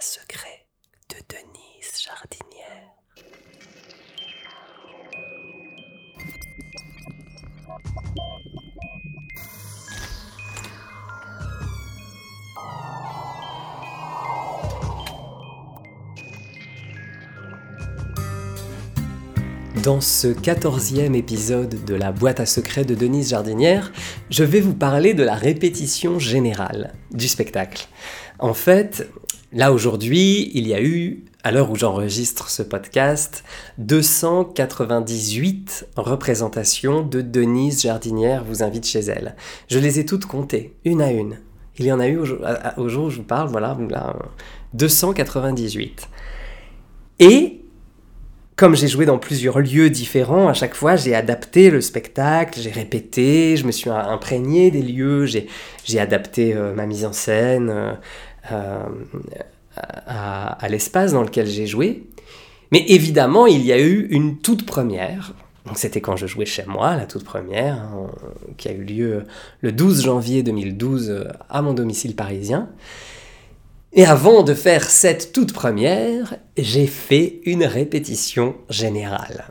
[0.00, 0.66] secret
[1.08, 2.94] de Denise Jardinière.
[19.82, 23.92] Dans ce quatorzième épisode de la boîte à secrets de Denise Jardinière,
[24.30, 27.88] je vais vous parler de la répétition générale du spectacle.
[28.38, 29.08] En fait,
[29.52, 33.44] là aujourd'hui, il y a eu, à l'heure où j'enregistre ce podcast,
[33.78, 39.34] 298 représentations de Denise Jardinière vous invite chez elle.
[39.68, 41.38] Je les ai toutes comptées, une à une.
[41.78, 44.16] Il y en a eu au jour, où je vous parle, voilà, là,
[44.74, 46.08] 298.
[47.20, 47.60] Et
[48.56, 52.72] comme j'ai joué dans plusieurs lieux différents, à chaque fois j'ai adapté le spectacle, j'ai
[52.72, 57.92] répété, je me suis imprégné des lieux, j'ai adapté euh, ma mise en scène euh,
[58.52, 58.82] euh,
[60.06, 62.04] à, l'espace dans lequel j'ai joué.
[62.72, 65.32] Mais évidemment, il y a eu une toute première.
[65.74, 68.10] C'était quand je jouais chez moi, la toute première, hein,
[68.56, 69.24] qui a eu lieu
[69.60, 72.70] le 12 janvier 2012 à mon domicile parisien.
[73.92, 79.50] Et avant de faire cette toute première, j'ai fait une répétition générale.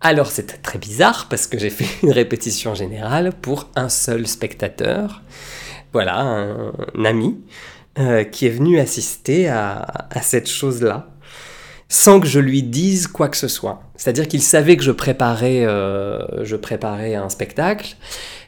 [0.00, 5.22] Alors c'est très bizarre parce que j'ai fait une répétition générale pour un seul spectateur.
[5.94, 7.38] Voilà, un, ami
[7.98, 9.86] euh, qui est venu assister à,
[10.22, 11.08] cette chose-là
[11.88, 13.82] sans que je lui dise quoi que ce soit.
[13.96, 17.96] C'est-à-dire qu'il savait que je préparais, euh, je préparais un spectacle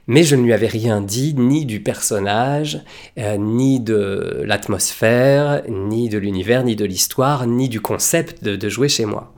[0.07, 2.81] mais je ne lui avais rien dit ni du personnage,
[3.19, 8.89] euh, ni de l'atmosphère, ni de l'univers, ni de l'histoire, ni du concept de, jouer
[8.89, 9.35] chez moi.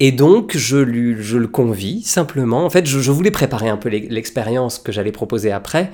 [0.00, 2.64] Et donc, je, lui, je le convie simplement.
[2.64, 5.92] En fait, je, voulais préparer un peu l'expérience que j'allais proposer après.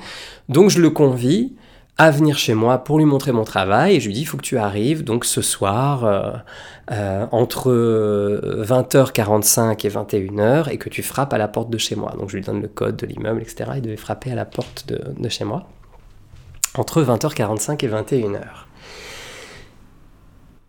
[0.48, 1.54] Donc, je le convie
[1.98, 3.96] à venir chez moi pour lui montrer mon travail.
[3.96, 6.32] Et je lui dis, il faut que tu arrives donc ce soir euh,
[6.92, 7.72] euh, entre
[8.64, 12.14] 20h45 et 21h et que tu frappes à la porte de chez moi.
[12.18, 13.72] Donc je lui donne le code de l'immeuble, etc.
[13.76, 15.66] Il devait frapper à la porte de, de chez moi
[16.74, 18.42] entre 20h45 et 21h.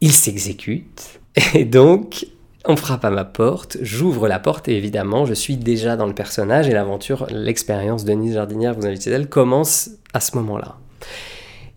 [0.01, 1.19] Il s'exécute
[1.53, 2.25] et donc
[2.65, 6.13] on frappe à ma porte, j'ouvre la porte et évidemment je suis déjà dans le
[6.13, 10.77] personnage et l'aventure, l'expérience de Denise Jardinière, vous invitez elle, commence à ce moment-là.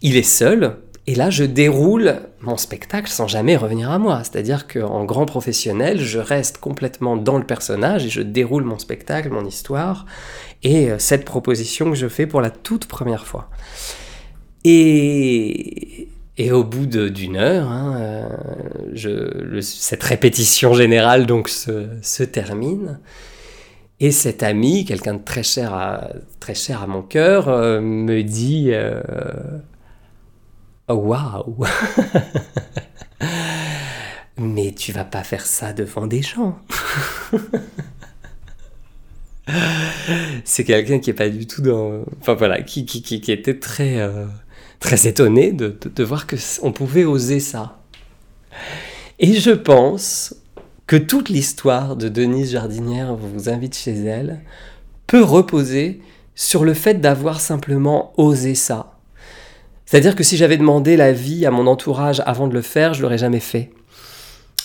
[0.00, 0.76] Il est seul,
[1.08, 4.22] et là, je déroule mon spectacle sans jamais revenir à moi.
[4.22, 9.30] C'est-à-dire qu'en grand professionnel, je reste complètement dans le personnage et je déroule mon spectacle,
[9.30, 10.06] mon histoire,
[10.62, 13.50] et euh, cette proposition que je fais pour la toute première fois.
[14.64, 17.96] Et, et au bout d'une heure, hein,
[18.94, 23.00] euh, cette répétition générale donc se, se termine.
[24.02, 26.08] Et cet ami, quelqu'un de très cher à,
[26.40, 29.00] très cher à mon cœur, euh, me dit euh,
[30.88, 31.64] oh, Waouh
[34.38, 36.58] Mais tu vas pas faire ça devant des gens
[40.44, 42.02] C'est quelqu'un qui est pas du tout dans.
[42.20, 44.26] Enfin voilà, qui, qui, qui, était très, euh,
[44.80, 47.78] très étonné de, de, de voir qu'on pouvait oser ça.
[49.20, 50.41] Et je pense
[50.92, 54.42] que toute l'histoire de Denise Jardinière vous invite chez elle
[55.06, 56.02] peut reposer
[56.34, 58.98] sur le fait d'avoir simplement osé ça.
[59.86, 63.16] C'est-à-dire que si j'avais demandé l'avis à mon entourage avant de le faire, je l'aurais
[63.16, 63.70] jamais fait.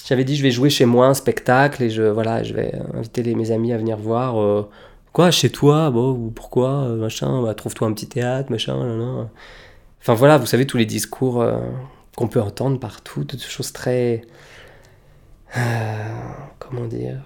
[0.05, 3.33] J'avais dit je vais jouer chez moi un spectacle et je voilà, je vais inviter
[3.33, 4.67] mes amis à venir voir euh,
[5.13, 9.29] quoi chez toi, bon pourquoi euh, machin, bah, trouve-toi un petit théâtre, machin,
[10.01, 11.57] Enfin voilà, vous savez tous les discours euh,
[12.17, 14.23] qu'on peut entendre partout, ces choses très
[15.56, 15.59] euh,
[16.59, 17.22] comment dire,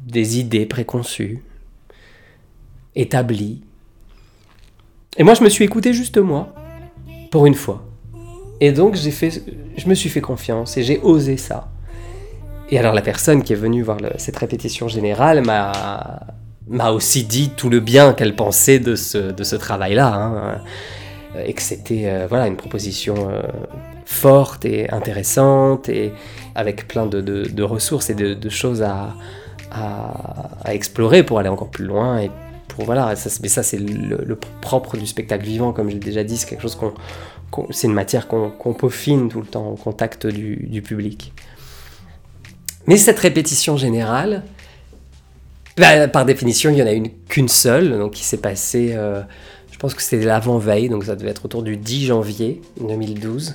[0.00, 1.42] des idées préconçues,
[2.94, 3.62] établies.
[5.16, 6.54] Et moi, je me suis écouté juste moi,
[7.30, 7.84] pour une fois.
[8.60, 9.42] Et donc, j'ai fait,
[9.76, 11.70] je me suis fait confiance et j'ai osé ça.
[12.70, 16.36] Et alors, la personne qui est venue voir cette répétition générale m'a
[16.68, 20.14] m'a aussi dit tout le bien qu'elle pensait de ce, de ce travail-là.
[20.14, 20.60] Hein.
[21.36, 23.42] Et que c'était euh, voilà, une proposition euh,
[24.04, 26.12] forte et intéressante et
[26.54, 29.14] avec plein de, de, ressources et de, choses à,
[29.70, 32.30] à, explorer pour aller encore plus loin et
[32.68, 36.48] pour voilà mais ça c'est le, propre du spectacle vivant comme j'ai déjà dit c'est
[36.48, 36.94] quelque chose qu'on
[37.70, 41.32] c'est une matière qu'on peaufine tout le temps au contact du, du public.
[42.86, 44.42] Mais cette répétition générale
[45.76, 49.22] bah, par définition il y en a une qu'une seule donc qui s'est passée euh,
[49.78, 53.54] je pense que c'était l'avant-veille, donc ça devait être autour du 10 janvier 2012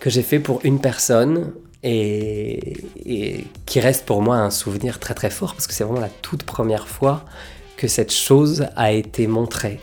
[0.00, 1.50] que j'ai fait pour une personne
[1.82, 2.76] et,
[3.64, 6.42] qui reste pour moi un souvenir très très fort parce que c'est vraiment la toute
[6.42, 7.24] première fois
[7.78, 9.80] que cette chose a été montrée.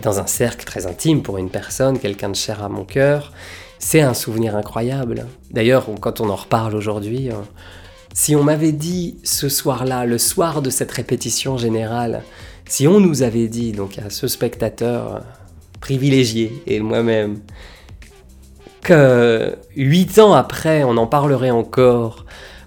[0.00, 3.34] dans un cercle très intime pour une personne, quelqu'un de cher à mon cœur.
[3.78, 5.26] C'est un souvenir incroyable.
[5.50, 7.34] D'ailleurs, quand on en reparle aujourd'hui, euh,
[8.14, 12.24] si on m'avait dit ce soir-là, le soir de cette répétition générale,
[12.66, 15.18] si on nous avait dit, donc à ce spectateur euh,
[15.80, 17.40] privilégié et moi-même,
[18.82, 22.26] que huit ans après, on en parlerait encore,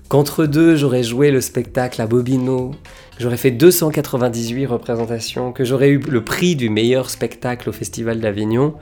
[0.09, 2.71] qu'entre deux, j'aurais joué le spectacle à Bobino,
[3.19, 8.75] j'aurais fait 298 représentations, que j'aurais eu le prix du meilleur spectacle au Festival d'Avignon,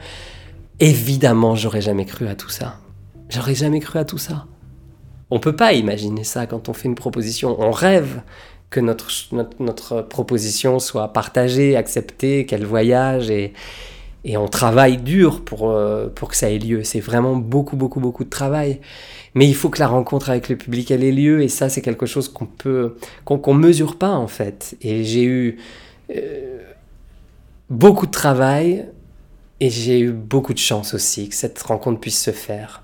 [0.80, 2.80] évidemment, j'aurais jamais cru à tout ça.
[3.30, 4.46] J'aurais jamais cru à tout ça.
[5.32, 7.60] On peut pas imaginer ça quand on fait une proposition.
[7.60, 8.22] On rêve
[8.70, 9.10] que notre,
[9.60, 13.54] notre, proposition soit partagée, acceptée, qu'elle voyage et,
[14.26, 16.84] et on travaille dur pour, euh, pour que ça ait lieu.
[16.84, 18.82] C'est vraiment beaucoup, beaucoup, beaucoup de travail.
[19.36, 22.06] Mais il faut que la rencontre avec le public ait lieu et ça c'est quelque
[22.06, 24.78] chose qu'on peut qu'on mesure pas en fait.
[24.82, 25.58] Et j'ai eu
[26.16, 26.60] euh,
[27.70, 28.86] beaucoup de travail
[29.60, 32.82] et j'ai eu beaucoup de chance aussi que cette rencontre puisse se faire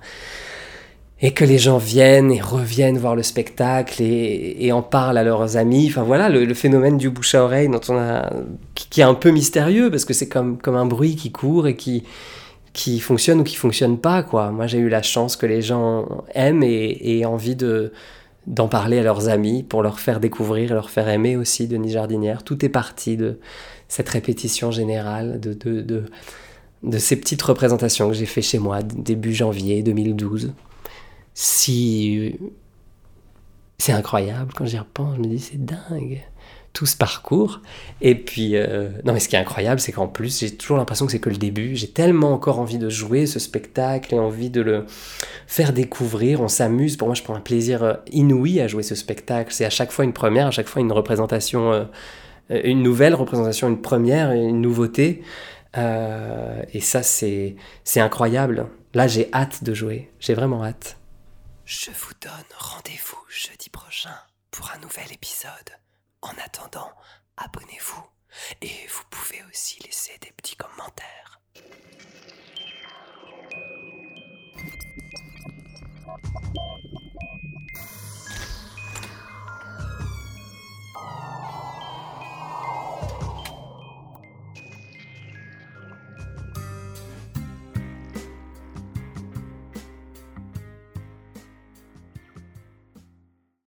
[1.24, 5.56] et que les gens viennent et reviennent voir le spectacle et, en parlent à leurs
[5.56, 5.86] amis.
[5.88, 8.32] Enfin voilà, le, phénomène du bouche à oreille dont on a,
[8.74, 11.76] qui, est un peu mystérieux parce que c'est comme, comme un bruit qui court et
[11.76, 12.02] qui,
[12.72, 14.50] qui fonctionne ou qui fonctionne pas quoi.
[14.50, 17.92] Moi j'ai eu la chance que les gens aiment et, aient envie de
[18.48, 21.92] d'en parler à leurs amis pour leur faire découvrir et leur faire aimer aussi Denis
[21.92, 22.42] Jardinière.
[22.42, 23.38] Tout est parti de
[23.86, 26.02] cette répétition générale, de, de, de,
[26.82, 30.52] de ces petites représentations que j'ai fait chez moi début janvier 2012
[31.34, 32.38] si.
[33.78, 36.22] C'est incroyable quand j'y repense, je me dis c'est dingue
[36.72, 37.60] tout ce parcours.
[38.00, 41.06] Et puis, euh, non, mais ce qui est incroyable, c'est qu'en plus, j'ai toujours l'impression
[41.06, 41.76] que c'est que le début.
[41.76, 44.86] J'ai tellement encore envie de jouer ce spectacle et envie de le
[45.46, 46.40] faire découvrir.
[46.40, 46.96] On s'amuse.
[46.96, 49.52] Pour moi, je prends un plaisir euh, inouï à jouer ce spectacle.
[49.52, 51.84] C'est à chaque fois une première, à chaque fois une représentation, euh,
[52.64, 55.22] une nouvelle représentation, une première, une nouveauté.
[55.76, 57.56] et ça, c'est
[57.96, 58.66] incroyable.
[58.94, 60.10] Là, j'ai hâte de jouer.
[60.20, 60.96] J'ai vraiment hâte.
[61.64, 64.16] Je vous donne rendez-vous jeudi prochain
[64.50, 65.70] pour un nouvel épisode.
[66.20, 66.92] En attendant,
[67.36, 68.04] abonnez-vous
[68.60, 71.40] et vous pouvez aussi laisser des petits commentaires.